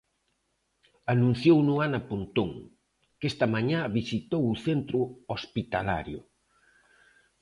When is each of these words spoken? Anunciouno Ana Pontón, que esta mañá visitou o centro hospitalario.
Anunciouno 1.13 1.73
Ana 1.85 2.01
Pontón, 2.09 2.51
que 3.19 3.25
esta 3.31 3.47
mañá 3.55 3.79
visitou 3.97 4.43
o 4.53 4.59
centro 4.65 4.99
hospitalario. 5.33 6.19